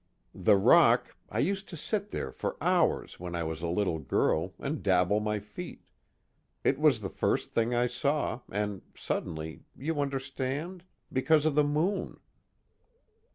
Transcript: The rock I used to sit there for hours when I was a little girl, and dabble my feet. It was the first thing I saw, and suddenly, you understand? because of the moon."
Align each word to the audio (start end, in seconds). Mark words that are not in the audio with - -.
The 0.33 0.55
rock 0.57 1.15
I 1.29 1.37
used 1.37 1.69
to 1.69 1.77
sit 1.77 2.09
there 2.09 2.31
for 2.31 2.57
hours 2.59 3.19
when 3.19 3.35
I 3.35 3.43
was 3.43 3.61
a 3.61 3.67
little 3.67 3.99
girl, 3.99 4.55
and 4.57 4.81
dabble 4.81 5.19
my 5.19 5.37
feet. 5.37 5.83
It 6.63 6.79
was 6.79 7.01
the 7.01 7.09
first 7.11 7.51
thing 7.51 7.75
I 7.75 7.85
saw, 7.85 8.39
and 8.51 8.81
suddenly, 8.95 9.61
you 9.77 10.01
understand? 10.01 10.85
because 11.13 11.45
of 11.45 11.53
the 11.53 11.63
moon." 11.63 12.19